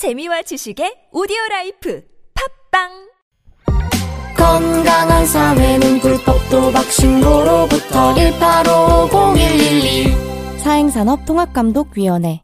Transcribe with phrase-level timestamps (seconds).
[0.00, 2.02] 재미와 지식의 오디오 라이프
[2.72, 2.88] 팟빵
[4.34, 12.40] 건강한 사회는 불법도박 신고로부터 1850112 사행산업통합감독위원회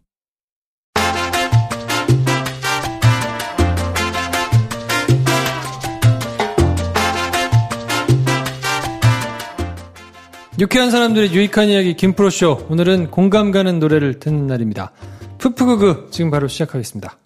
[10.61, 14.93] 유쾌한 사람들의 유익한 이야기 김프로쇼 오늘은 공감 가는 노래를 듣는 날입니다.
[15.39, 17.17] 푸푸그그 지금 바로 시작하겠습니다.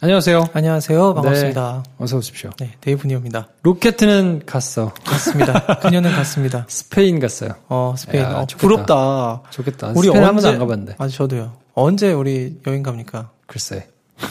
[0.00, 0.48] 안녕하세요.
[0.52, 1.14] 안녕하세요.
[1.14, 1.82] 반갑습니다.
[1.86, 2.50] 네, 어서 오십시오.
[2.60, 3.48] 네, 데이브 니오입니다.
[3.62, 4.92] 로켓은 갔어.
[5.04, 5.64] 갔습니다.
[5.80, 6.66] 그녀는 갔습니다.
[6.68, 7.50] 스페인 갔어요.
[7.68, 8.24] 어, 스페인.
[8.24, 8.58] 야, 어, 좋겠다.
[8.60, 9.42] 부럽다.
[9.50, 9.88] 좋겠다.
[9.96, 10.94] 우리 스페인 한 언제- 번도 안 가봤는데.
[10.98, 11.52] 아, 저도요.
[11.74, 13.30] 언제 우리 여행 갑니까?
[13.46, 13.88] 글쎄.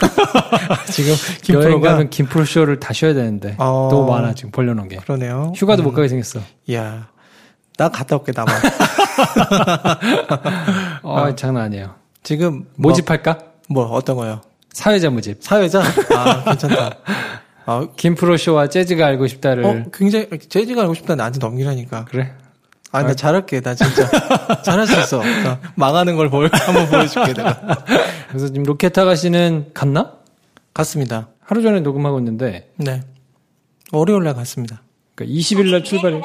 [0.92, 3.88] 지금 여행 김프로가 가면 김프로 쇼를 다 쉬어야 되는데 어.
[3.92, 4.98] 너무 많아 지금 벌려놓은 게.
[4.98, 5.52] 그러네요.
[5.56, 6.42] 휴가도 음, 못 가게 생겼어.
[6.68, 7.08] 이야.
[7.78, 8.56] 나 갔다 올게, 나만.
[11.04, 11.96] 어, 장난 아니에요.
[12.24, 13.38] 지금 뭐, 모집할까?
[13.70, 14.42] 뭐 어떤 거요?
[14.76, 15.38] 사회자 모집.
[15.42, 15.82] 사회자?
[16.14, 16.98] 아, 괜찮다.
[17.66, 19.66] 아, 김프로 쇼와 재즈가 알고 싶다를.
[19.66, 22.04] 어, 굉장히 재즈가 알고 싶다 나한테 넘기라니까.
[22.06, 22.34] 그래?
[22.92, 23.62] 아, 나 잘할게.
[23.62, 24.06] 나 진짜
[24.64, 25.24] 잘할 수 있어.
[25.24, 27.86] 나 망하는 걸 볼, 한번 보여줄게, 내가.
[28.28, 30.12] 그래서 지금 로켓타가 씨는 갔나?
[30.74, 31.30] 갔습니다.
[31.40, 33.02] 하루 전에 녹음하고 있는데, 네.
[33.94, 34.82] 월요일 날 갔습니다.
[35.16, 36.20] 그러니까 20일 날 출발이,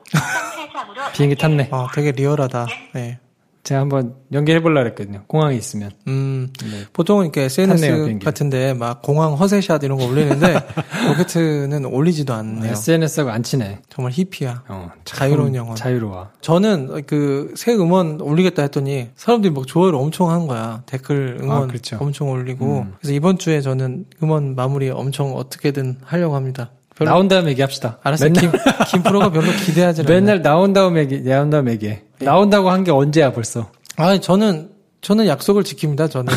[0.00, 1.68] 정차장으로 비행기 탔네.
[1.72, 2.66] 아, 되게 리얼하다.
[2.94, 3.18] 네.
[3.62, 5.22] 제가 한번 연결해보려고 했거든요.
[5.26, 5.90] 공항에 있으면.
[6.08, 6.84] 음, 네.
[6.94, 8.18] 보통은 이렇게 SNS 탔네요.
[8.20, 10.54] 같은데 막 공항 허세샷 이런 거 올리는데
[11.08, 12.72] 로켓은 올리지도 않네요.
[12.72, 13.80] SNS하고 안 친해.
[13.90, 14.64] 정말 히피야.
[14.68, 15.76] 어, 참 자유로운 영혼.
[15.76, 16.28] 자유로워.
[16.40, 20.82] 저는 그 새 음원 올리겠다 했더니 사람들이 막 좋아요를 엄청 한 거야.
[20.86, 21.98] 댓글 응원 아, 그렇죠.
[22.00, 22.64] 엄청 올리고.
[22.86, 22.94] 음.
[23.00, 26.70] 그래서 이번 주에 저는 음원 마무리 엄청 어떻게든 하려고 합니다.
[26.98, 27.98] 나온 다음 얘기합시다.
[28.02, 28.30] 알았어요.
[28.30, 30.14] 맨날, 김, 김 프로가 별로 기대하지 않아요.
[30.14, 32.02] 맨날 나온 다음 얘기, 나온 다음 얘기해.
[32.20, 32.24] 네.
[32.26, 33.70] 나온다고 한 게 언제야 벌써.
[33.96, 36.10] 아, 저는 저는 약속을 지킵니다.
[36.10, 36.32] 저는.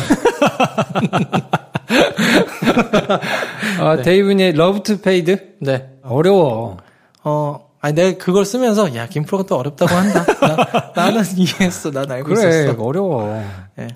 [3.80, 5.56] 아, 데이브의 Love to Fade?
[5.60, 5.90] 네.
[6.02, 6.78] 어려워.
[7.22, 10.24] 어, 아니, 내가 그걸 쓰면서, 야, 김프로가 또 어렵다고 한다.
[10.94, 11.90] 나, 는 이해했어.
[11.90, 12.82] 난 알고 그래, 있었어.
[12.82, 13.42] 어려워.
[13.78, 13.88] 예.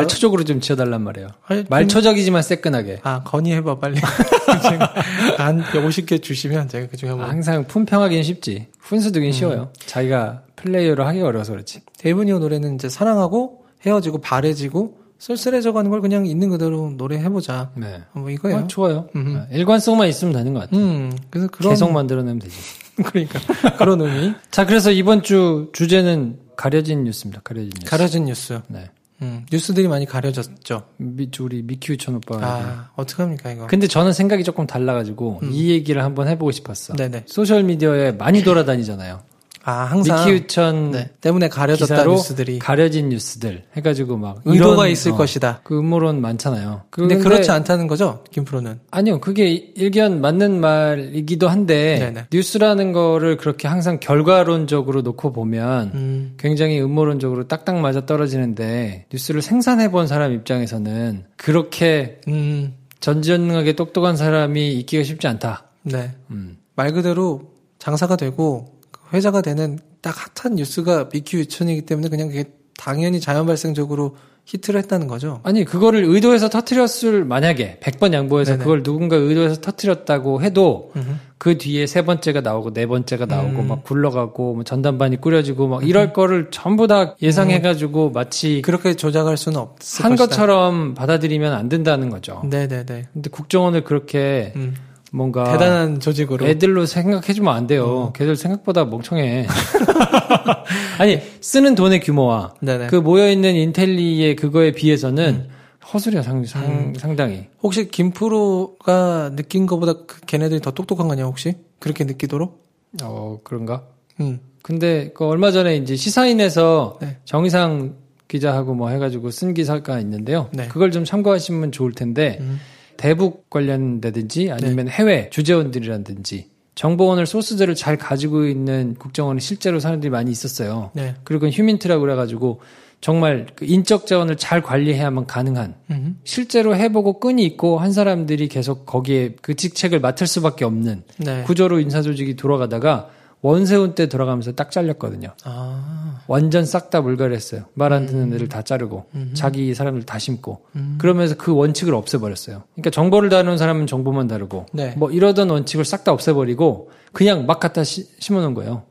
[0.00, 1.28] 말초적으로 좀 지어달란 말이에요.
[1.46, 3.00] 아니, 말초적이지만 새끈하게.
[3.02, 3.96] 아, 건의해봐, 빨리.
[4.62, 4.94] 제가
[5.38, 7.28] 한 50개 주시면 제가 그 중에 한번.
[7.28, 8.68] 항상 품평하기는 쉽지.
[8.80, 9.32] 훈수 두긴 음.
[9.32, 9.72] 쉬워요.
[9.86, 11.80] 자기가 플레이어로 하기 어려워서 그렇지.
[11.98, 17.70] 데이브니오 노래는 이제 사랑하고, 헤어지고, 바래지고, 쓸쓸해져 가는 걸 그냥 있는 그대로 노래해보자.
[17.76, 18.02] 네.
[18.12, 18.58] 뭐 이거예요.
[18.58, 19.08] 어, 좋아요.
[19.16, 19.36] 음흠.
[19.38, 20.80] 아, 일관성만 있으면 되는 것 같아요.
[20.80, 21.70] 음, 그래서 그런.
[21.70, 22.54] 계속 만들어내면 되지.
[23.02, 23.38] 그러니까.
[23.78, 24.34] 그런 의미.
[24.50, 27.40] 자, 그래서 이번 주 주제는 가려진 뉴스입니다.
[27.42, 27.90] 가려진 뉴스.
[27.90, 28.60] 가려진 뉴스.
[28.68, 28.90] 네.
[29.22, 30.84] 음, 뉴스들이 많이 가려졌죠.
[30.96, 32.46] 미, 우리 미키 유천 오빠가.
[32.46, 33.66] 아, 어떡합니까, 이거.
[33.66, 36.94] 근데 저는 생각이 조금 달라가지고 이 얘기를 한번 해보고 싶었어.
[36.94, 37.24] 네네.
[37.26, 39.22] 소셜미디어에 많이 돌아다니잖아요.
[39.66, 40.18] 아, 항상.
[40.18, 41.10] 미키 유천 네.
[41.22, 42.58] 때문에 가려졌다 뉴스들이.
[42.58, 45.60] 가려진 뉴스들 해가지고 막 의도가 있을 어, 것이다.
[45.64, 46.82] 그 음모론 많잖아요.
[46.90, 48.80] 근데 그렇지 않다는 거죠, 김프로는.
[48.90, 52.26] 아니요, 그게 일견 맞는 말이기도 한데 네네.
[52.30, 59.90] 뉴스라는 거를 그렇게 항상 결과론적으로 놓고 보면 음, 굉장히 음모론적으로 딱딱 맞아 떨어지는데 뉴스를 생산해
[59.90, 65.64] 본 사람 입장에서는 그렇게 음, 전지전능하게 똑똑한 사람이 있기가 쉽지 않다.
[65.82, 66.12] 네.
[66.30, 66.58] 음.
[66.76, 68.73] 말 그대로 장사가 되고
[69.14, 72.44] 회자가 되는 딱 핫한 뉴스가 미큐 유천이기 때문에 그냥 그게
[72.78, 74.16] 당연히 자연 발생적으로
[74.46, 75.40] 히트를 했다는 거죠.
[75.42, 78.62] 아니 그거를 의도해서 터트렸을 만약에 100번 양보해서 네네.
[78.64, 81.06] 그걸 누군가 의도해서 터트렸다고 해도 음흠.
[81.38, 83.68] 그 뒤에 세 번째가 나오고 네 번째가 나오고 음.
[83.68, 89.38] 막 굴러가고 뭐 전단반이 꾸려지고 막 이럴 거를 전부 다 예상해 가지고 마치 그렇게 조작할
[89.38, 90.26] 수는 없을 한 것이다.
[90.26, 92.42] 것처럼 받아들이면 안 된다는 거죠.
[92.44, 93.06] 네 네 네.
[93.14, 94.74] 근데 국정원을 그렇게 음,
[95.14, 96.44] 뭔가 대단한 조직으로.
[96.44, 98.12] 애들로 생각해주면 안 돼요.
[98.16, 99.46] 걔들 생각보다 멍청해.
[100.98, 102.88] 아니 쓰는 돈의 규모와 네네.
[102.88, 105.48] 그 모여 있는 인텔리의 그거에 비해서는
[105.92, 106.94] 허술이야 상, 상, 음.
[106.98, 107.46] 상당히.
[107.62, 111.54] 혹시 김프로가 느낀 것보다 그 걔네들이 더 똑똑한 거냐 혹시?
[111.78, 112.64] 그렇게 느끼도록?
[113.02, 113.84] 어 그런가?
[114.20, 114.40] 음.
[114.62, 117.18] 근데 그 얼마 전에 이제 시사인에서 네.
[117.24, 117.94] 정의상
[118.26, 120.48] 기자하고 뭐 해가지고 쓴 기사가 있는데요.
[120.52, 120.66] 네.
[120.66, 122.58] 그걸 좀 참고하시면 좋을 텐데 음.
[122.96, 130.90] 대북 관련되든지 아니면 해외 주재원들이라든지 정보원을 소스들을 잘 가지고 있는 국정원에 실제로 사람들이 많이 있었어요.
[130.94, 131.14] 네.
[131.24, 132.60] 그리고 휴민트라고 그래가지고
[133.00, 136.18] 정말 그 인적 자원을 잘 관리해야만 가능한 음.
[136.24, 141.42] 실제로 해보고 끈이 있고 한 사람들이 계속 거기에 그 직책을 맡을 수밖에 없는 네.
[141.42, 143.10] 구조로 인사 조직이 돌아가다가
[143.42, 145.34] 원세훈 때 돌아가면서 딱 잘렸거든요.
[145.44, 146.03] 아.
[146.26, 147.64] 완전 싹 다 물갈이했어요.
[147.74, 150.64] 말 안 듣는 애들 다 자르고 자기 사람들 다 심고
[150.98, 152.62] 그러면서 그 원칙을 없애버렸어요.
[152.74, 154.94] 그러니까 정보를 다루는 사람은 정보만 다루고 네.
[154.96, 158.82] 뭐 이러던 원칙을 싹 다 없애버리고 그냥 막 갖다 시- 심어놓은 거예요.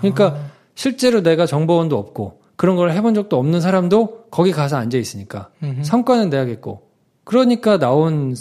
[0.00, 0.38] 그러니까
[0.74, 5.50] 실제로 내가 정보원도 없고 그런 걸 해본 적도 없는 사람도 거기 가서 앉아 있으니까
[5.82, 6.82] 성과는 내야겠고
[7.24, 8.34] 그러니까 나온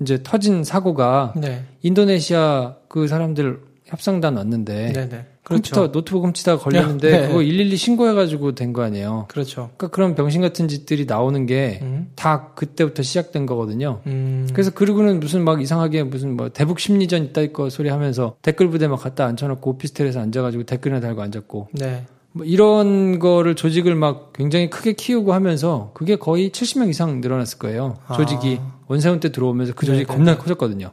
[0.00, 1.64] 이제 터진 사고가 네.
[1.82, 5.26] 인도네시아 그 사람들 협상단 왔는데 네네.
[5.48, 5.92] 컴퓨터 그렇죠.
[5.92, 7.26] 노트북 훔치다가 걸렸는데 네.
[7.28, 9.24] 그거 112 신고해가지고 된 거 아니에요.
[9.28, 9.70] 그렇죠.
[9.76, 12.10] 그러니까 그런 병신 같은 짓들이 나오는 게 음.
[12.14, 14.00] 다 그때부터 시작된 거거든요.
[14.06, 14.46] 음.
[14.52, 18.86] 그래서 그리고는 무슨 막 이상하게 무슨 뭐 대북 심리전 있다 있거 소리 하면서 댓글 부대
[18.88, 22.04] 막 갖다 앉혀놓고 오피스텔에서 앉아가지고 댓글이나 달고 앉았고 네.
[22.32, 27.96] 뭐 이런 거를 조직을 막 굉장히 크게 키우고 하면서 그게 거의 70명 이상 늘어났을 거예요.
[28.14, 30.12] 조직이 원세훈 때 들어오면서 그 조직이 아.
[30.12, 30.16] 네네.
[30.16, 30.90] 겁나 커졌거든요.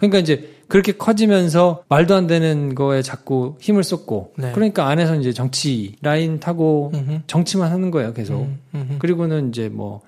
[0.00, 4.52] 그러니까 이제 그렇게 커지면서 말도 안 되는 거에 자꾸 힘을 쏟고 네.
[4.52, 7.20] 그러니까 안에서 이제 정치 라인 타고 음흠.
[7.26, 8.40] 정치만 하는 거예요, 계속.
[8.40, 8.98] 음, 음흠.
[8.98, 10.00] 그리고는 이제 뭐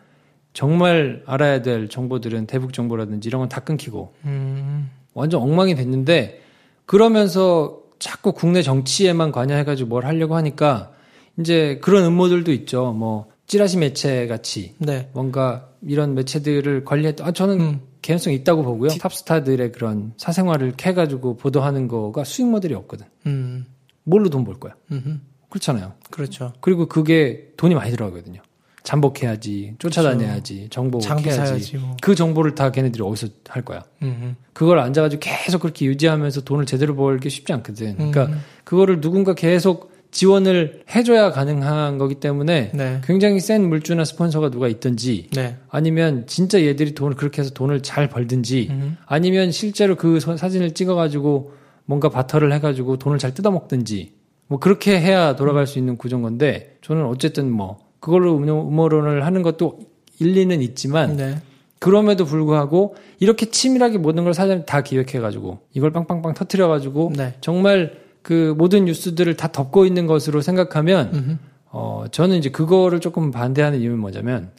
[0.55, 4.91] 정말 알아야 될 정보들은 대북 정보라든지 이런 건 다 끊기고 음.
[5.13, 6.41] 완전 엉망이 됐는데
[6.87, 10.91] 그러면서 자꾸 국내 정치에만 관여해가지고 뭘 하려고 하니까
[11.39, 12.93] 이제 그런 음모들도 있죠.
[12.93, 15.11] 뭐 찌라시 매체 같이 네.
[15.13, 17.27] 뭔가 이런 매체들을 관리했다.
[17.27, 17.81] 아 저는 음.
[18.03, 18.91] 개연성 있다고 보고요.
[18.91, 23.07] 탑스타들의 그런 사생활을 캐가지고 보도하는 거가 수익 모델이 없거든.
[23.27, 23.67] 음.
[24.05, 24.75] 뭘로 돈 벌 거야?
[24.91, 25.19] 음흠.
[25.49, 25.93] 그렇잖아요.
[26.11, 26.53] 그렇죠.
[26.61, 28.41] 그리고 그게 돈이 많이 들어가거든요.
[28.83, 31.77] 잠복해야지, 쫓아다녀야지, 정보 장기 해야지.
[31.77, 31.97] 뭐.
[32.03, 33.85] 그 정보를 다 걔네들이 어디서 할 거야?
[34.03, 34.35] 음흠.
[34.53, 37.95] 그걸 앉아가지고 계속 그렇게 유지하면서 돈을 제대로 벌기 쉽지 않거든.
[37.97, 38.41] 그러니까 음.
[38.65, 43.01] 그거를 누군가 계속 지원을 해줘야 가능한 거기 때문에 네.
[43.03, 45.57] 굉장히 센 물주나 스폰서가 누가 있든지 네.
[45.71, 48.97] 아니면 진짜 얘들이 돈을 그렇게 해서 돈을 잘 벌든지 음.
[49.07, 51.53] 아니면 실제로 그 서- 사진을 찍어가지고
[51.87, 54.13] 뭔가 바터를 해가지고 돈을 잘 뜯어먹든지
[54.49, 59.43] 뭐 그렇게 해야 돌아갈 수 있는 구조인 건데 저는 어쨌든 뭐 그걸로 음모- 음모론을 하는
[59.43, 59.79] 것도
[60.21, 61.37] 일리는 있지만 네.
[61.79, 67.35] 그럼에도 불구하고 이렇게 치밀하게 모든 걸 사전에 다 기획해가지고 이걸 빵빵빵 터트려가지고 네.
[67.41, 71.37] 정말 그 모든 뉴스들을 다 덮고 있는 것으로 생각하면 음흠.
[71.71, 74.51] 어 저는 이제 그거를 조금 반대하는 이유는 뭐냐면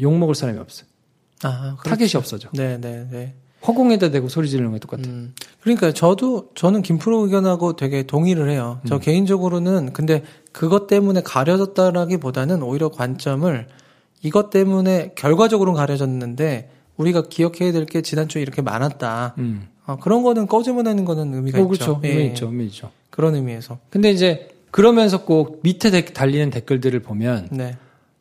[0.00, 0.84] 욕 먹을 사람이 없어.
[0.84, 0.88] 요
[1.44, 1.90] 아, 그렇죠.
[1.90, 2.48] 타겟이 없어져.
[2.54, 3.34] 네, 네, 네.
[3.66, 5.02] 허공에다 대고 소리 지르는 게 똑같아.
[5.06, 5.34] 음.
[5.60, 8.80] 그러니까 저도 저는 김프로 의견하고 되게 동의를 해요.
[8.86, 13.66] 저 개인적으로는 근데 그것 때문에 가려졌다라기보다는 오히려 관점을
[14.22, 19.34] 이것 때문에 결과적으로는 가려졌는데 우리가 기억해야 될 게 지난주에 이렇게 많았다.
[19.38, 19.68] 음.
[19.88, 21.68] 어, 그런 거는 꺼지문하는 거는 의미가 어, 있죠.
[21.68, 22.00] 그렇죠.
[22.04, 22.46] 예, 의미 있죠.
[22.46, 22.90] 의미 있죠.
[23.10, 23.78] 그런 의미에서.
[23.90, 27.76] 근데 이제 그러면서 꼭 밑에 데- 달리는 댓글들을 보면 네.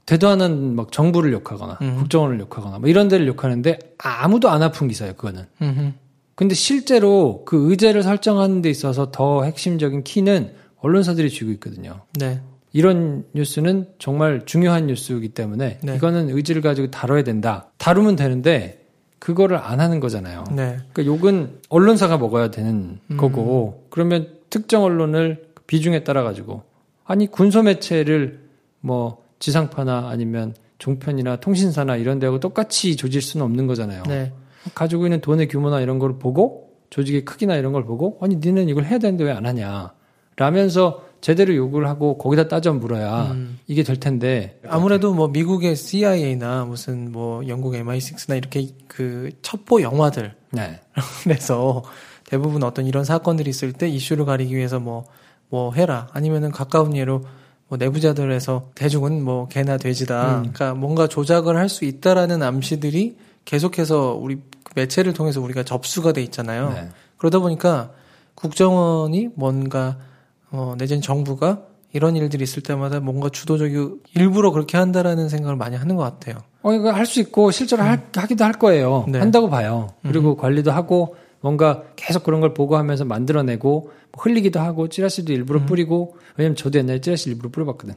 [0.06, 1.96] 되도 않은 막 정부를 욕하거나 음.
[1.98, 5.14] 국정원을 욕하거나 뭐 이런 데를 욕하는데 아무도 안 아픈 기사예요.
[5.16, 5.44] 그거는.
[5.62, 5.92] 음흠.
[6.36, 12.02] 근데 실제로 그 의제를 설정하는 데 있어서 더 핵심적인 키는 언론사들이 쥐고 있거든요.
[12.18, 12.40] 네.
[12.72, 15.96] 이런 뉴스는 정말 중요한 뉴스이기 때문에 네.
[15.96, 17.68] 이거는 의지를 가지고 다뤄야 된다.
[17.78, 18.86] 다루면 되는데
[19.20, 20.44] 그거를 안 하는 거잖아요.
[20.52, 20.78] 네.
[20.94, 23.18] 그러니까 욕은 언론사가 먹어야 되는 음.
[23.18, 26.64] 거고 그러면 특정 언론을 비중에 따라 가지고
[27.04, 28.40] 아니 군소 매체를
[28.80, 34.04] 뭐 지상파나 아니면 종편이나 통신사나 이런 데하고 똑같이 조질 수는 없는 거잖아요.
[34.08, 34.32] 네.
[34.76, 38.86] 가지고 있는 돈의 규모나 이런 걸 보고 조직의 크기나 이런 걸 보고 아니 니는 이걸
[38.86, 39.94] 해야 되는데 왜 안 하냐
[40.36, 43.60] 라면서 제대로 요구를 하고 거기다 따져 물어야 음.
[43.68, 50.34] 이게 될 텐데 아무래도 뭐 미국의 CIA나 무슨 뭐 영국 MI6나 이렇게 그 첩보 영화들
[50.52, 50.80] 네.
[51.24, 51.84] 그래서
[52.26, 55.06] 대부분 어떤 이런 사건들이 있을 때 이슈를 가리기 위해서 뭐,
[55.50, 56.08] 뭐 해라.
[56.12, 57.24] 아니면은 가까운 예로
[57.70, 60.30] 뭐 내부자들에서 대중은 뭐 개나 돼지다.
[60.30, 60.38] 음.
[60.40, 64.40] 그러니까 뭔가 조작을 할 수 있다라는 암시들이 계속해서 우리
[64.76, 66.70] 매체를 통해서 우리가 접수가 돼 있잖아요.
[66.70, 66.90] 네.
[67.18, 67.92] 그러다 보니까
[68.36, 69.98] 국정원이 뭔가
[70.52, 71.64] 어, 내지는 정부가
[71.94, 76.38] 이런 일들이 있을 때마다 뭔가 주도적이고 일부러 그렇게 한다라는 생각을 많이 하는 것 같아요.
[76.62, 79.06] 어, 이거 할 수 있고 실제로 할, 하기도 할 거예요.
[79.08, 79.20] 네.
[79.20, 79.90] 한다고 봐요.
[80.04, 86.18] 그리고 관리도 하고 뭔가 계속 그런 걸 보고하면서 만들어내고 뭐 흘리기도 하고 찌라시도 일부러 뿌리고
[86.36, 87.96] 왜냐면 저도 옛날에 찌라시 일부러 뿌려봤거든.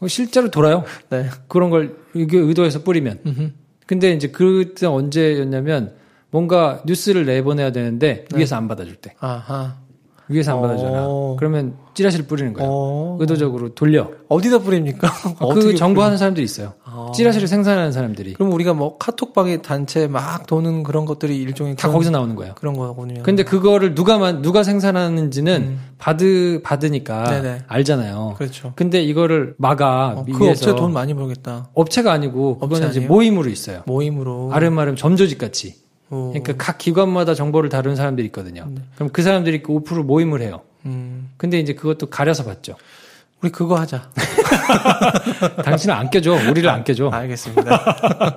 [0.00, 0.84] 어, 실제로 돌아요.
[1.10, 1.26] 네.
[1.48, 3.20] 그런 걸 의도해서 뿌리면.
[3.26, 3.50] 음흠.
[3.86, 5.94] 근데 이제 그때 언제였냐면
[6.30, 9.14] 뭔가 뉴스를 내보내야 되는데 위에서 안 받아줄 때.
[9.18, 9.79] 아하.
[10.30, 10.60] 위에서 안 어.
[10.62, 11.08] 받아주잖아.
[11.38, 12.70] 그러면 찌라시를 뿌리는 거예요.
[12.70, 13.16] 어.
[13.20, 14.10] 의도적으로 돌려.
[14.28, 15.10] 어디다 뿌립니까?
[15.54, 16.74] 그 정보하는 사람들이 있어요.
[16.84, 17.10] 아.
[17.14, 18.34] 찌라시를 생산하는 사람들이.
[18.34, 22.54] 그럼 우리가 뭐 카톡방에 단체 막 도는 그런 것들이 일종의 다 거기서 나오는 거예요.
[22.56, 23.22] 그런 거군요.
[23.22, 27.42] 근데 그거를 누가 만 누가 생산하는지는 받으 받으니까 음.
[27.42, 27.62] 네네.
[27.66, 28.34] 알잖아요.
[28.38, 28.72] 그렇죠.
[28.76, 31.70] 근데 이거를 막아 어, 그 업체 돈 많이 벌겠다.
[31.74, 33.00] 업체가 아니고 그거는 이제?
[33.00, 33.82] 모임으로 있어요.
[33.86, 34.50] 모임으로.
[34.52, 35.74] 아름아름 점조직 같이.
[36.10, 36.32] 어.
[36.32, 38.66] 그러니까 각 기관마다 정보를 다루는 사람들이 있거든요.
[38.68, 38.82] 네.
[38.96, 40.62] 그럼 그 사람들이 그5% 모임을 해요.
[40.84, 41.30] 음.
[41.36, 42.76] 근데 이제 그것도 가려서 받죠.
[43.42, 44.10] 우리 그거 하자.
[45.64, 46.32] 당신은 안 껴줘.
[46.32, 47.08] 우리를 안 껴줘.
[47.08, 48.36] 알겠습니다.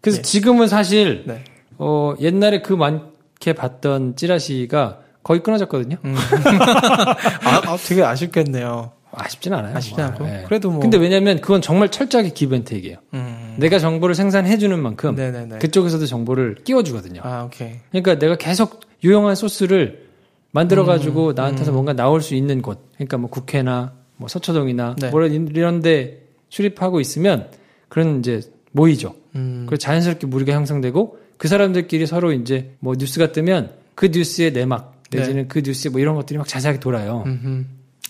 [0.00, 0.22] 그래서 네.
[0.22, 1.44] 지금은 사실 네.
[1.78, 5.96] 어, 옛날에 그 많게 봤던 찌라시가 거의 끊어졌거든요.
[6.04, 6.16] 음.
[7.44, 8.92] 아, 아, 되게 아쉽겠네요.
[9.12, 9.76] 아쉽진 않아요.
[9.76, 10.24] 아쉽지 않고.
[10.26, 10.44] 예.
[10.46, 10.80] 그래도 뭐.
[10.80, 12.98] 근데 왜냐면 그건 정말 철저하게 기브앤테이크예요.
[13.14, 13.56] 음.
[13.58, 15.58] 내가 정보를 생산해 주는 만큼 네네네.
[15.58, 17.20] 그쪽에서도 정보를 끼워 주거든요.
[17.24, 17.72] 아, 오케이.
[17.90, 20.08] 그러니까 내가 계속 유용한 소스를
[20.52, 20.86] 만들어 음.
[20.86, 22.78] 가지고 나한테서 뭔가 나올 수 있는 곳.
[22.94, 25.10] 그러니까 뭐 국회나 뭐 서초동이나 네.
[25.10, 27.48] 뭐 이런 데 출입하고 있으면
[27.88, 28.40] 그런 이제
[28.72, 29.14] 모이죠.
[29.34, 29.64] 음.
[29.66, 35.48] 그래서 자연스럽게 무리가 형성되고 그 사람들끼리 서로 이제 뭐 뉴스가 뜨면 그 뉴스의 내막 내지는
[35.48, 37.22] 그 뉴스의 뭐 이런 것들이 막 자세하게 돌아요.
[37.26, 37.32] 네.
[37.32, 37.64] 음흠.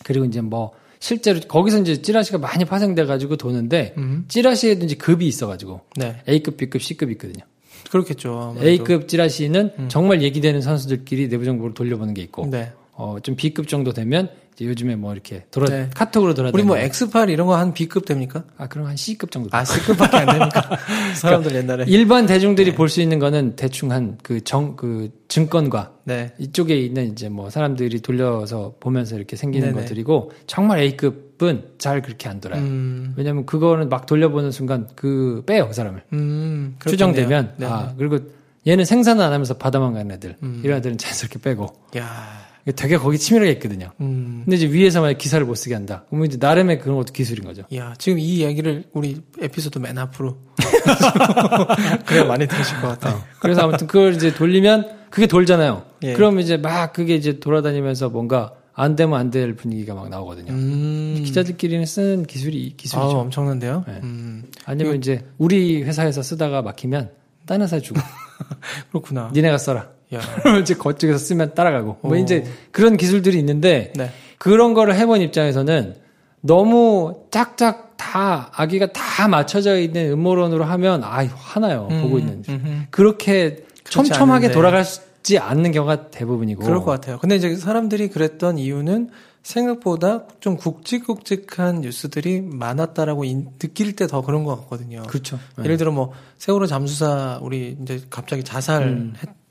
[0.04, 4.26] 그리고 이제 뭐 실제로 거기서 이제 찌라시가 많이 파생돼 가지고 도는데 음.
[4.28, 6.22] 찌라시에도 이제 급이 있어 가지고 네.
[6.28, 7.44] A급, B급, C급이 있거든요.
[7.90, 8.38] 그렇겠죠.
[8.38, 8.68] 아무래도.
[8.68, 12.72] A급 찌라시는 정말 얘기되는 선수들끼리 내부 정보를 돌려보는 게 있고 네.
[13.00, 15.88] 어, 좀 B급 정도 되면 이제 요즘에 뭐 이렇게 돌아 네.
[15.94, 18.44] 카톡으로 돌아다니는 우리 뭐 X8 이런 거 한 B급 됩니까?
[18.58, 20.76] 아 그럼 한 C급 정도 아, C급밖에 안 됩니까?
[21.16, 21.84] 사람들 옛날에.
[21.88, 22.34] 일반 네.
[22.34, 26.32] 대중들이 볼수 있는 거는 대충 한 그정그 증권과 네.
[26.38, 29.80] 이쪽에 있는 이제 뭐 사람들이 돌려서 보면서 이렇게 생기는 네네.
[29.80, 32.60] 것들이고 정말 A급은 잘 그렇게 안 돌아요.
[32.60, 33.14] 음.
[33.16, 36.76] 왜냐면 그거는 막 돌려보는 순간 그 빼요 그 사람을 음.
[36.84, 37.66] 추정되면 네.
[37.66, 38.18] 아 그리고
[38.66, 40.60] 얘는 생산을 안 하면서 바다만 가는 애들 음.
[40.62, 41.66] 이런 애들은 자연스럽게 빼고
[41.96, 42.49] 야.
[42.76, 43.90] 되게 거기 치밀하게 있거든요.
[44.00, 44.42] 음.
[44.44, 46.04] 근데 이제 위에서 만약 기사를 못 쓰게 한다.
[46.08, 47.62] 그러면 이제 나름의 그런 것도 기술인 거죠.
[47.74, 50.36] 야, 지금 이 얘기를 우리 에피소드 맨 앞으로.
[52.06, 53.22] 그래 많이 들으실 것 같아요.
[53.40, 55.84] 그래서 아무튼 그걸 이제 돌리면 그게 돌잖아요.
[56.02, 56.12] 예.
[56.14, 60.52] 그럼 이제 막 그게 이제 돌아다니면서 뭔가 안 되면 안 될 분위기가 막 나오거든요.
[60.52, 61.22] 음.
[61.24, 63.08] 기자들끼리는 쓰는 기술이 아, 기술이죠.
[63.18, 63.84] 엄청난데요?
[63.86, 64.00] 네.
[64.02, 64.44] 음.
[64.64, 67.10] 아니면 이제 우리 회사에서 쓰다가 막히면
[67.46, 68.00] 딴 회사에 주고
[68.90, 69.30] 그렇구나.
[69.34, 69.88] 니네가 써라.
[70.14, 70.20] 야.
[70.42, 72.16] 그러면 이제 그쪽에서 쓰면 따라가고 뭐 오.
[72.16, 74.10] 이제 그런 기술들이 있는데 네.
[74.38, 75.96] 그런 거를 해본 입장에서는
[76.42, 82.68] 너무 짝짝 다 아기가 다 맞춰져 있는 음모론으로 하면 아 화나요 보고 있는 음흠.
[82.90, 84.52] 그렇게 촘촘하게 않은데.
[84.52, 87.18] 돌아가지 않는 경우가 대부분이고 그럴 것 같아요.
[87.18, 89.10] 근데 이제 사람들이 그랬던 이유는
[89.42, 95.02] 생각보다 좀 굵직굵직한 뉴스들이 많았다라고 인- 느낄 때 더 그런 것 같거든요.
[95.06, 95.38] 그렇죠.
[95.62, 98.96] 예를 들어 뭐 세월호 잠수사 우리 이제 갑자기 자살했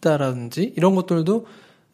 [0.01, 1.45] 다라든지 이런 것들도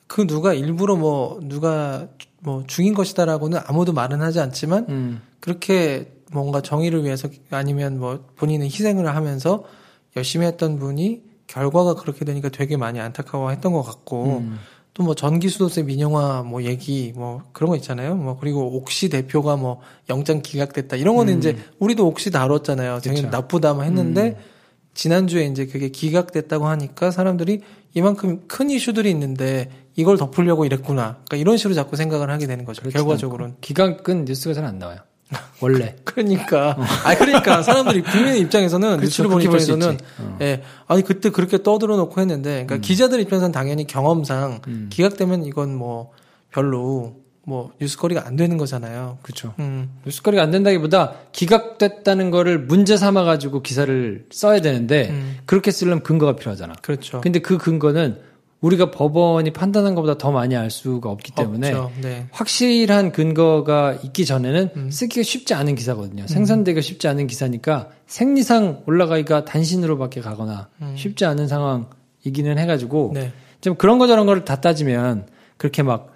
[0.08, 2.08] 그 누가 일부러 뭐 누가
[2.40, 8.68] 뭐 죽인 것이다라고는 아무도 말은 하지 않지만 음, 그렇게 뭔가 정의를 위해서 아니면 뭐 본인은
[8.68, 9.64] 희생을 하면서
[10.16, 14.60] 열심히 했던 분이 결과가 그렇게 되니까 되게 많이 안타까워했던 것 같고 음.
[14.96, 18.16] 또뭐 전기 수도세 민영화 뭐 얘기 뭐 그런 거 있잖아요.
[18.16, 22.96] 뭐 그리고 옥시 대표가 뭐 영장 기각됐다 이런 거는 이제 우리도 옥시 다뤘잖아요.
[22.96, 23.00] 음.
[23.02, 23.28] 그쵸.
[23.28, 23.30] 음.
[23.30, 24.38] 나쁘다만 했는데
[24.96, 27.62] 지난주에 이제 그게 기각됐다고 하니까 사람들이
[27.94, 31.18] 이만큼 큰 이슈들이 있는데 이걸 덮으려고 이랬구나.
[31.26, 32.82] 그러니까 이런 식으로 자꾸 생각을 하게 되는 거죠.
[32.90, 33.56] 결과적으로는.
[33.62, 35.00] 기강끈 뉴스가 잘 안 나와요.
[35.62, 38.98] 원래 그러니까 아 그러니까 사람들이 국민 입장에서는 어.
[38.98, 39.24] 그렇죠.
[39.24, 39.98] 뉴스를 볼수 입장에서는.
[40.20, 40.38] 어.
[40.42, 44.90] 예 아니 그때 그렇게 떠들어 놓고 했는데 그러니까 기자들 입장에서는 당연히 경험상 음.
[44.92, 46.12] 기각되면 이건 뭐
[46.52, 49.20] 별로 뭐 뉴스거리가 안 되는 거잖아요.
[49.22, 49.54] 그렇죠.
[49.60, 55.38] 음 뉴스거리가 안 된다기보다 기각됐다는 거를 문제 삼아 가지고 기사를 써야 되는데 음.
[55.46, 56.74] 그렇게 쓰려면 근거가 필요하잖아.
[56.82, 57.22] 그렇죠.
[57.22, 58.20] 근데 그 근거는
[58.62, 61.72] 우리가 법원이 판단한 것보다 더 많이 알 수가 없기 때문에.
[62.02, 62.28] 네.
[62.32, 64.90] 확실한 근거가 있기 전에는 음.
[64.90, 66.26] 쓰기가 쉽지 않은 기사거든요.
[66.26, 73.14] 생산되기가 쉽지 않은 기사니까 생리상 올라가기가 단신으로밖에 가거나 쉽지 않은 상황이기는 해가지고 음.
[73.14, 73.34] 네.
[73.62, 76.15] 좀 그런 거 저런 거를 다 따지면 그렇게 막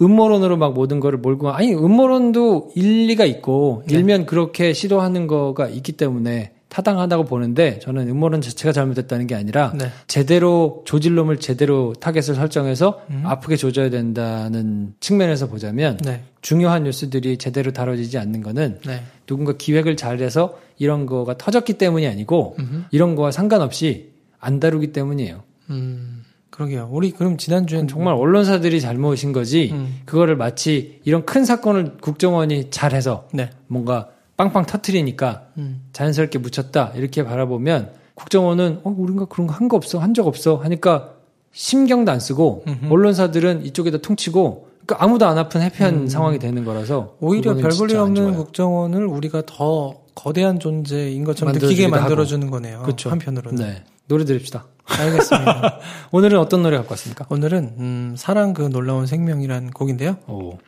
[0.00, 3.96] 음모론으로 막 모든 거를 몰고 아니 음모론도 일리가 있고 네.
[3.96, 9.90] 일면 그렇게 시도하는 거가 있기 때문에 타당하다고 보는데 저는 음모론 자체가 잘못됐다는 게 아니라 네.
[10.06, 13.22] 제대로 조질 놈을 제대로 타겟을 설정해서 음.
[13.26, 16.22] 아프게 조져야 된다는 측면에서 보자면 네.
[16.42, 19.02] 중요한 뉴스들이 제대로 다뤄지지 않는 거는 네.
[19.26, 22.84] 누군가 기획을 잘해서 이런 거가 터졌기 때문이 아니고 음흠.
[22.92, 25.42] 이런 거와 상관없이 안 다루기 때문이에요.
[25.70, 26.19] 음
[26.60, 26.88] 그러게요.
[26.92, 30.00] 우리 그럼 지난주엔 정말 언론사들이 잘못인 거지 음.
[30.04, 33.48] 그거를 마치 이런 큰 사건을 국정원이 잘해서 네.
[33.66, 35.82] 뭔가 빵빵 터트리니까 음.
[35.94, 40.56] 자연스럽게 묻혔다 이렇게 바라보면 국정원은 어 우리가 그런 거 한 거 없어 한 적 없어
[40.56, 41.14] 하니까
[41.52, 42.92] 신경도 안 쓰고 음흠.
[42.92, 47.26] 언론사들은 이쪽에다 퉁치고 그러니까 아무도 안 아픈 해피한 상황이 되는 거라서 음.
[47.26, 48.34] 오히려 별 볼일 없는.
[48.34, 52.82] 국정원을 우리가 더 거대한 존재인 것처럼 느끼게 만들어주는 거네요.
[52.82, 53.08] 그렇죠.
[53.08, 53.64] 한편으로는.
[53.64, 54.66] 네 노래 들읍시다.
[54.86, 55.78] 알겠습니다.
[56.10, 57.24] 오늘은 어떤 노래 갖고 왔습니까?
[57.30, 60.16] 오늘은 음, 사랑 그 놀라운 생명이란 곡인데요.
[60.26, 60.58] 오,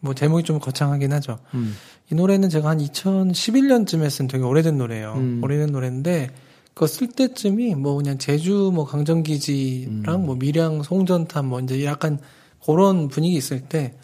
[0.00, 1.38] 뭐 제목이 좀 거창하긴 하죠.
[1.52, 1.76] 음,
[2.10, 5.12] 이 노래는 제가 한 2011년쯤에 쓴 되게 오래된 노래예요.
[5.16, 5.40] 음.
[5.44, 6.30] 오래된 노래인데
[6.72, 10.24] 그거 쓸 때쯤이 뭐 그냥 제주 뭐 강정기지랑 음.
[10.26, 12.18] 뭐 밀양 송전탑 뭐 이제 약간
[12.64, 13.94] 그런 분위기 있을 때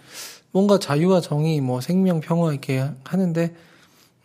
[0.51, 3.55] 뭔가 자유와 정의, 뭐 생명, 평화 이렇게 하는데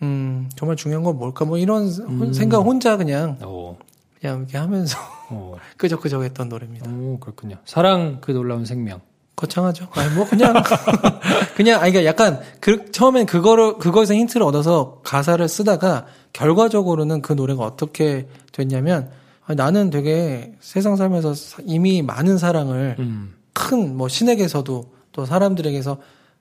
[0.02, 1.46] 음 정말 중요한 건 뭘까?
[1.46, 3.78] 뭐 이런 혼- 생각 혼자 그냥 오,
[4.20, 4.98] 그냥 이렇게 하면서
[5.32, 6.90] 오, 끄적끄적 했던 노래입니다.
[6.92, 7.58] 오, 그렇군요.
[7.66, 9.02] 사랑 그 놀라운 생명.
[9.36, 9.88] 거창하죠.
[9.92, 10.52] 아니 뭐 그냥
[11.56, 17.64] 그냥 아니 그러니까 약간 그 처음엔 그거를 그거에서 힌트를 얻어서 가사를 쓰다가 결과적으로는 그 노래가
[17.64, 19.12] 어떻게 됐냐면
[19.46, 25.98] 아니, 나는 되게 세상 살면서 사- 이미 많은 사랑을 음, 큰뭐 신에게서도 또 사람들에게서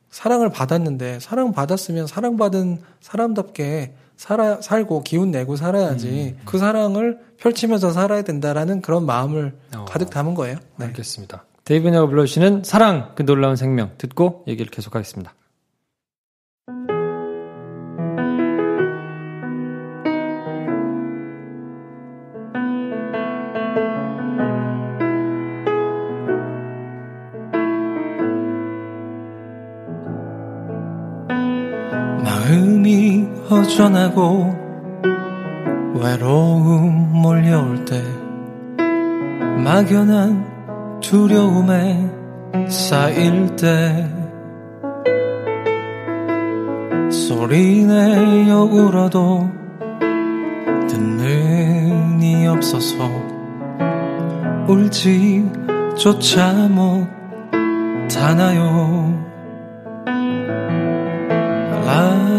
[0.09, 8.23] 사랑을 받았는데 사랑 받았으면 사랑받은 사람답게 살아 살고 기운 내고 살아야지 그 사랑을 펼치면서 살아야
[8.23, 9.85] 된다라는 그런 마음을 어.
[9.87, 10.57] 가득 담은 거예요.
[10.77, 10.87] 네.
[10.87, 11.45] 알겠습니다.
[11.65, 15.35] 데이브녀가 불러주시는 사랑 그 놀라운 생명 듣고 얘기를 계속하겠습니다.
[33.51, 34.55] 허전하고
[35.95, 38.03] 외로움 몰려올 때
[39.63, 42.11] 막연한 두려움에
[42.69, 44.11] 쌓일 때
[47.11, 49.49] 소리내어 울어도
[50.89, 52.97] 듣는 이 없어서
[54.69, 56.69] 울지조차
[58.09, 59.25] 못하나요?
[61.85, 62.36] 라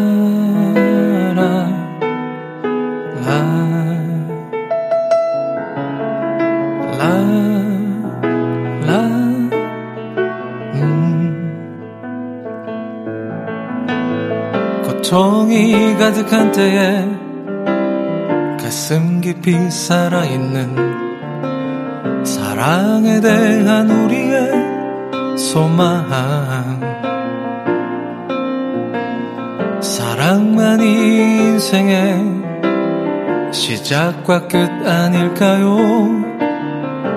[15.07, 17.05] 음 고통이 가득한 때에
[18.59, 20.75] 가슴 깊이 살아있는
[22.25, 24.51] 사랑에 대한 우리의
[25.37, 26.09] 소망
[29.81, 32.43] 사랑만이 인생의
[33.53, 35.77] 시작과 끝 아닐까요?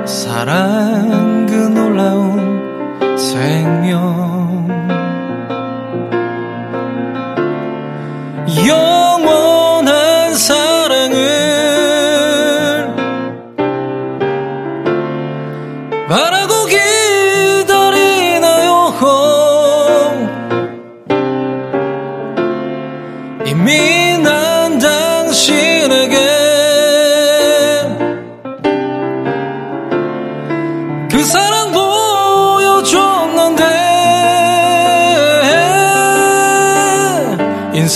[0.06, 4.39] 사랑 그 놀라운 생명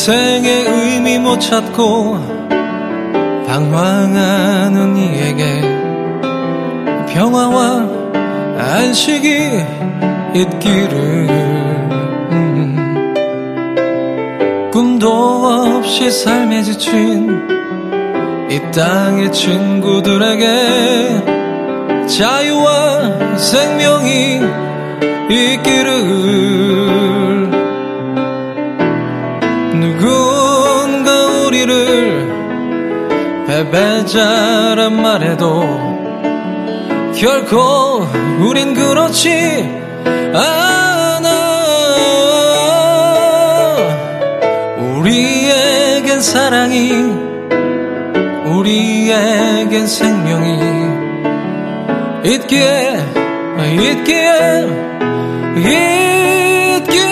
[0.06, 2.18] 인생의 의미 못 찾고
[3.46, 5.62] 방황하는 이에게
[7.08, 7.88] 평화와
[8.58, 9.64] 안식이
[10.34, 10.92] 있기를
[12.32, 13.14] 음.
[14.70, 17.40] 꿈도 없이 삶에 지친
[18.50, 20.44] 이 땅의 친구들에게
[22.06, 24.42] 자유와 생명이
[25.30, 27.23] 있기를
[33.70, 35.62] 패배자란 말해도
[37.16, 38.06] 결코
[38.40, 39.68] 우린 그렇지
[40.34, 41.28] 않아.
[44.98, 46.92] 우리에겐 사랑이
[48.44, 50.58] 우리에겐 생명이
[52.24, 52.98] 있기에
[53.80, 54.66] 있기에
[56.76, 57.04] 있기에.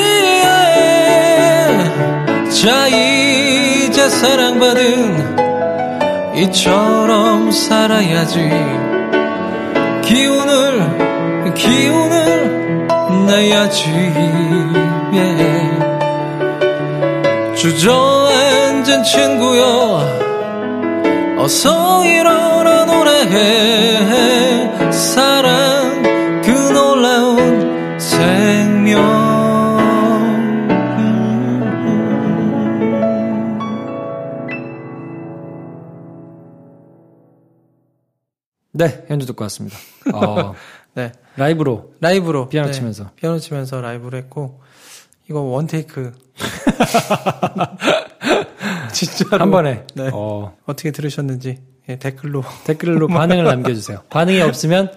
[2.50, 5.31] 자 이제 사랑받은
[6.34, 8.50] 이처럼 살아야지.
[10.02, 12.86] 기운을 기운을
[13.26, 13.90] 내야지.
[15.14, 15.92] 예.
[17.54, 20.20] 주저앉은 친구여
[21.38, 23.61] 어서 일어나 노래해
[38.86, 39.76] 네, 연주 듣고 왔습니다.
[40.12, 40.54] 어,
[40.94, 41.12] 네.
[41.36, 42.48] 라이브로 라이브로.
[42.48, 43.10] 피아노 네, 치면서.
[43.16, 44.60] 피아노 치면서 라이브를 했고
[45.30, 46.12] 이거 원테이크.
[48.92, 49.42] 진짜로?
[49.42, 49.86] 한 번에?
[49.94, 50.10] 네.
[50.12, 52.44] 어, 어떻게 들으셨는지 예, 댓글로.
[52.64, 54.02] 댓글로 반응을 남겨주세요.
[54.10, 54.92] 반응이 없으면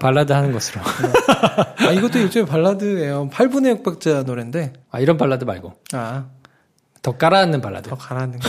[0.00, 0.82] 발라드 하는 것으로.
[0.82, 3.30] 아 이것도 요즘에 발라드예요.
[3.30, 4.72] 8분의 6박자 노래인데.
[4.90, 5.74] 아, 이런 발라드 말고.
[5.94, 6.26] 아.
[7.02, 7.88] 더 깔아앉는 발라드.
[7.88, 8.48] 더 가라앉는 거?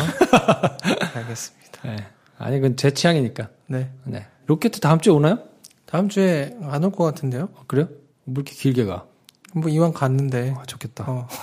[1.15, 1.79] 알겠습니다.
[1.85, 1.95] 네.
[2.43, 3.49] 아니, 그건 제 취향이니까.
[3.67, 4.25] 네 네.
[4.47, 5.39] 로켓 다음 주에 오나요?
[5.85, 7.87] 다음 주에 안 올 것 같은데요 어, 그래요?
[8.25, 9.05] 뭐 이렇게 길게 가?
[9.53, 11.05] 뭐 이왕 갔는데 아, 좋겠다.
[11.07, 11.27] 어,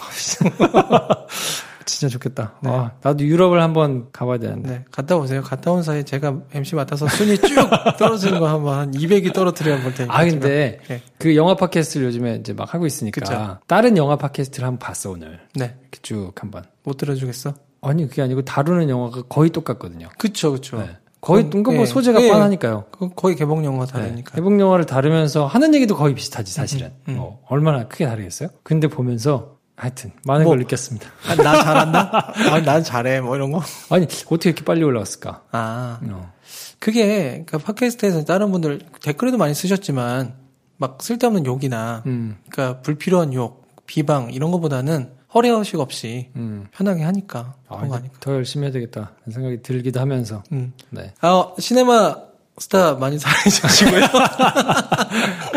[1.84, 2.54] 진짜 좋겠다.
[2.64, 4.68] 아, 나도 유럽을 한번 가봐야 되는데.
[4.70, 5.42] 네 갔다 오세요.
[5.42, 7.54] 갔다 온 사이에 제가 MC 맡아서 순위 쭉
[7.98, 10.16] 떨어지는 거 한번 한 200이 떨어뜨려 볼 테니까.
[10.16, 11.02] 아, 근데 네.
[11.18, 13.58] 그 영화 팟캐스트를 요즘에 이제 막 하고 있으니까 그쵸.
[13.66, 15.40] 다른 영화 팟캐스트를 한번 봤어, 오늘.
[15.54, 15.76] 네.
[15.80, 16.64] 이렇게 쭉 한번.
[16.84, 17.54] 못 들어주겠어?
[17.80, 20.08] 아니, 그게 아니고 다루는 영화가 거의 똑같거든요.
[20.18, 20.78] 그쵸, 그쵸.
[20.78, 20.96] 네.
[21.20, 21.86] 거의 뜬금 뭐 예.
[21.86, 22.28] 소재가 예.
[22.28, 22.86] 뻔하니까요.
[22.92, 23.92] 그 거의 개봉 영화 네.
[23.92, 24.34] 다르니까.
[24.34, 26.92] 개봉 영화를 다루면서 하는 얘기도 거의 비슷하지, 사실은.
[27.08, 27.16] 음, 음.
[27.16, 28.50] 뭐, 얼마나 크게 다르겠어요?
[28.62, 30.52] 근데 보면서 하여튼 많은 뭐.
[30.52, 31.08] 걸 느꼈습니다.
[31.28, 32.32] 아, 나 잘한다?
[32.52, 33.20] 아, 난 잘해.
[33.20, 33.62] 뭐 이런 거.
[33.90, 35.42] 아니, 어떻게 이렇게 빨리 올라왔을까?
[35.52, 36.00] 아.
[36.08, 36.32] 어.
[36.78, 40.34] 그게, 그 팟캐스트에서 다른 분들 댓글에도 많이 쓰셨지만,
[40.76, 46.66] 막 쓸데없는 욕이나, 음, 그러니까 불필요한 욕, 비방, 이런 거보다는 허례허식 없이 음.
[46.72, 47.54] 편하게 하니까.
[47.68, 48.18] 아, 그런 거 이제 아닐까.
[48.20, 49.12] 더 열심히 해야 되겠다.
[49.22, 50.42] 그런 생각이 들기도 하면서.
[50.52, 50.72] 음.
[50.90, 51.12] 네.
[51.20, 52.16] 아, 시네마
[52.58, 54.04] 스타 많이 사랑해 주시고요.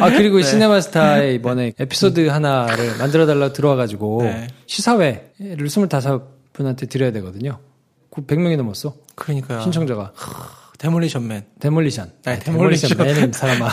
[0.02, 0.44] 아, 그리고 네.
[0.44, 4.48] 시네마 스타에 이번에 에피소드 하나를 만들어 달라고 들어와 가지고 네.
[4.68, 7.60] 시사회를 25분한테 드려야 되거든요.
[8.12, 8.94] 그 100명이 넘었어.
[9.16, 9.62] 그러니까요.
[9.62, 10.12] 신청자가.
[10.82, 11.46] 데몰리션맨.
[11.60, 12.12] 데몰리션.
[12.24, 12.98] 네, 아니, 데몰리션.
[12.98, 13.70] 맨은 사람아.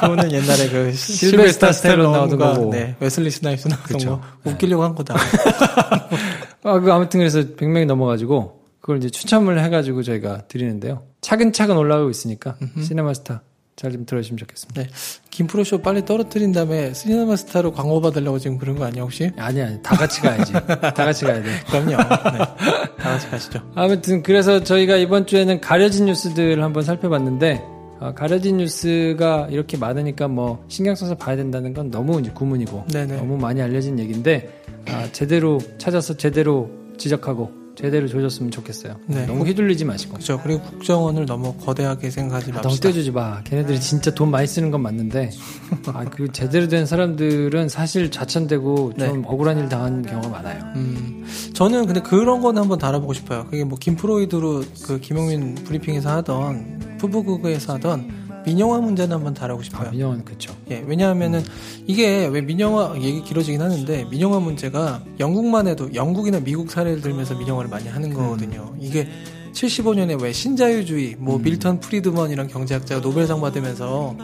[0.00, 2.70] 그거는 옛날에 그 실베스타 스텔론 나오던 거고.
[2.72, 4.20] 네, 웨슬리 스나이프 나오던 그쵸.
[4.42, 4.50] 거.
[4.50, 5.14] 웃기려고 한 거다.
[6.64, 11.04] 아, 그 아무튼 그래서 100명이 넘어가지고 그걸 이제 추첨을 해가지고 저희가 드리는데요.
[11.20, 13.42] 차근차근 올라가고 있으니까 시네마스타
[13.80, 14.82] 잘 좀 들어주시면 좋겠습니다.
[14.82, 14.88] 네.
[15.30, 19.30] 김프로쇼 빨리 떨어뜨린 다음에 시네마 스타로 광고 받으려고 지금 그런 거 아니야, 혹시?
[19.38, 20.52] 아니, 아니, 다 같이 가야지.
[20.52, 21.48] 다 같이 가야 돼.
[21.70, 21.88] 그럼요.
[21.96, 21.96] 네.
[21.96, 23.60] 다 같이 가시죠.
[23.74, 27.62] 아무튼 그래서 저희가 이번 주에는 가려진 뉴스들을 한번 살펴봤는데
[28.00, 33.16] 아, 가려진 뉴스가 이렇게 많으니까 뭐 신경 써서 봐야 된다는 건 너무 이제 구문이고 네네.
[33.16, 38.96] 너무 많이 알려진 얘기인데 아, 제대로 찾아서 제대로 지적하고 제대로 조졌으면 좋겠어요.
[39.06, 39.26] 네.
[39.26, 40.14] 너무 휘둘리지 마시고.
[40.18, 40.38] 그죠.
[40.42, 42.88] 그리고 국정원을 너무 거대하게 생각하지 아, 너무 맙시다.
[42.88, 43.42] 떼주지 마.
[43.42, 45.30] 걔네들이 진짜 돈 많이 쓰는 건 맞는데,
[45.92, 49.28] 아, 그 제대로 된 사람들은 사실 좌천되고 좀 네.
[49.28, 50.62] 억울한 일 당한 경우가 많아요.
[50.76, 53.46] 음, 저는 근데 그런 거는 한번 다뤄보고 싶어요.
[53.46, 59.88] 그게 뭐 김프로이드로 그 김용민 브리핑에서 하던 푸브그에서 하던 민영화 문제는 한번 다루고 싶어요.
[59.88, 60.54] 아, 민영은 그쵸.
[60.70, 61.42] 예, 왜냐하면은
[61.86, 67.70] 이게 왜 민영화 얘기 길어지긴 하는데 민영화 문제가 영국만 해도 영국이나 미국 사례를 들면서 민영화를
[67.70, 68.74] 많이 하는 거거든요.
[68.80, 69.08] 이게
[69.52, 74.16] 75년에 왜 신자유주의, 뭐 밀턴 프리드먼 이런 경제학자가 노벨상 받으면서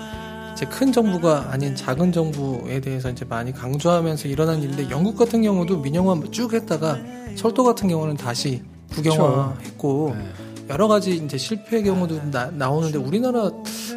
[0.54, 5.80] 이제 큰 정부가 아닌 작은 정부에 대해서 이제 많이 강조하면서 일어난 일인데 영국 같은 경우도
[5.80, 6.98] 민영화 쭉 했다가
[7.34, 10.45] 철도 같은 경우는 다시 국영화했고 네.
[10.68, 13.50] 여러 가지 이제 실패의 경우도 나, 나오는데 우리나라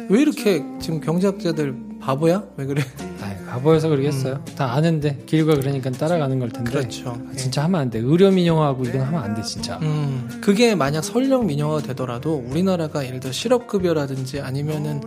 [0.08, 2.44] 왜 이렇게 지금 경제학자들 바보야?
[2.56, 2.82] 왜 그래?
[3.20, 4.42] 아이, 바보여서 그러겠어요.
[4.56, 6.70] 다 아는데, 길과 그러니까 따라가는 걸 텐데.
[6.70, 7.10] 그렇죠.
[7.10, 7.98] 아, 진짜 하면 안 돼.
[7.98, 9.78] 의료 민영화하고 이건 하면 안 돼, 진짜.
[9.82, 15.00] 음, 그게 만약 설령 민영화가 되더라도 우리나라가 예를 들어 실업급여라든지 아니면은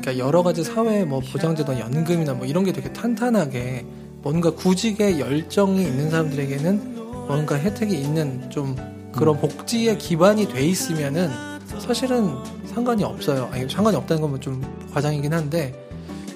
[0.00, 3.84] 그러니까 여러 가지 사회 뭐 보장제도 연금이나 뭐 이런 게 되게 탄탄하게
[4.22, 6.94] 뭔가 구직에 열정이 있는 사람들에게는
[7.28, 8.74] 뭔가 혜택이 있는 좀
[9.18, 9.40] 그런 음.
[9.40, 11.30] 복지에 기반이 돼 있으면은
[11.78, 12.34] 사실은
[12.66, 13.48] 상관이 없어요.
[13.52, 15.74] 아니 상관이 없다는 건 좀 과장이긴 한데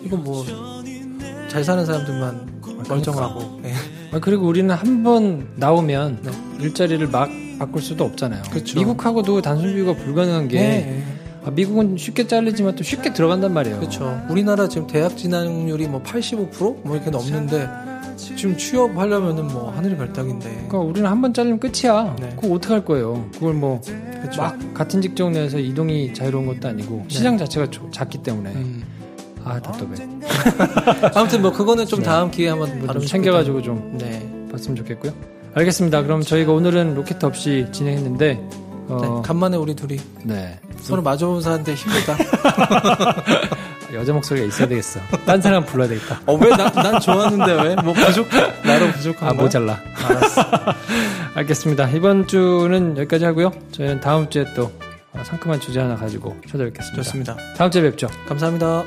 [0.05, 0.45] 이건 뭐
[1.49, 3.75] 잘 사는 사람들만 멀쩡하고 예.
[4.13, 6.31] 아, 그리고 우리는 한 번 나오면 네.
[6.61, 8.43] 일자리를 막 바꿀 수도 없잖아요.
[8.51, 8.79] 그쵸.
[8.79, 11.03] 미국하고도 단순 비교가 불가능한 게 예.
[11.45, 13.79] 아, 미국은 쉽게 잘리지만 또 쉽게 들어간단 말이에요.
[13.81, 14.19] 그렇죠.
[14.31, 17.69] 우리나라 지금 대학 진학률이 뭐 85%뭐 이렇게 넘는데
[18.17, 20.49] 지금 취업하려면은 뭐 하늘이 별따기인데.
[20.51, 22.17] 그러니까 우리는 한 번 잘리면 끝이야.
[22.21, 22.37] 네.
[22.41, 23.25] 그거 어떡 할 거예요?
[23.35, 23.81] 그걸 뭐.
[24.37, 28.57] 막 같은 직종 내에서 이동이 자유로운 것도 아니고 시장 자체가 조- 작기 때문에 네.
[28.61, 28.83] 음.
[29.45, 30.09] 아 답답해.
[31.15, 33.99] 아무튼 뭐 그거는 좀 다음 기회에 한번 뭐좀 다루면 챙겨가지고 좀.
[33.99, 34.47] 네.
[34.51, 35.13] 봤으면 좋겠고요.
[35.55, 36.03] 알겠습니다.
[36.03, 38.49] 그럼 저희가 오늘은 로켓 없이 진행했는데 네.
[38.89, 40.59] 어, 간만에 우리 둘이 네.
[40.81, 42.17] 서로 마주보면서 하는데 힘들다.
[43.93, 45.01] 여자 목소리가 있어야 되겠어.
[45.27, 46.21] 딴 사람 불러야 되겠다.
[46.27, 46.49] 어, 왜?
[46.51, 47.75] 난, 난 좋았는데 왜?
[47.77, 48.29] 뭐 부족,
[48.65, 49.43] 나름 부족한 아 거야?
[49.43, 49.81] 모자라.
[50.05, 50.43] 알았어.
[51.35, 51.89] 알겠습니다.
[51.91, 53.53] 이번 주는 여기까지 하고요.
[53.73, 54.73] 저희는 다음 주에 또
[55.13, 57.03] 어, 상큼한 주제 하나 가지고 찾아뵙겠습니다.
[57.03, 57.37] 좋습니다.
[57.57, 58.09] 다음 주에 뵙죠.
[58.29, 58.85] 감사합니다.